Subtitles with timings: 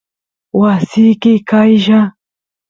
[0.59, 2.01] wasiki qaylla